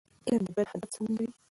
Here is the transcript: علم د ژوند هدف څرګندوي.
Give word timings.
علم 0.27 0.43
د 0.45 0.49
ژوند 0.55 0.69
هدف 0.71 0.89
څرګندوي. 0.93 1.29